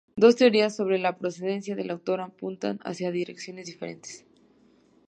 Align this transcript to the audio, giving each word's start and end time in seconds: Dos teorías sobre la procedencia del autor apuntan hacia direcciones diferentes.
Dos 0.15 0.35
teorías 0.35 0.75
sobre 0.75 0.97
la 0.97 1.15
procedencia 1.19 1.75
del 1.75 1.91
autor 1.91 2.21
apuntan 2.21 2.79
hacia 2.83 3.11
direcciones 3.11 3.67
diferentes. 3.67 4.25